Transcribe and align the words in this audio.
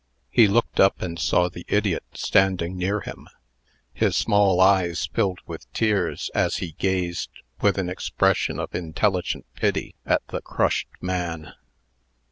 He 0.31 0.47
looked 0.47 0.79
up, 0.79 1.03
and 1.03 1.19
saw 1.19 1.47
the 1.47 1.63
idiot 1.67 2.03
standing 2.15 2.75
near 2.75 3.01
him. 3.01 3.27
His 3.93 4.15
small 4.15 4.59
eyes 4.59 5.05
filled 5.13 5.37
with 5.45 5.71
tears 5.73 6.31
as 6.33 6.57
he 6.57 6.71
gazed 6.79 7.29
with 7.61 7.77
an 7.77 7.87
expression 7.87 8.59
of 8.59 8.73
intelligent 8.73 9.45
pity 9.53 9.93
at 10.03 10.25
the 10.29 10.41
crushed 10.41 10.87
man. 11.01 11.53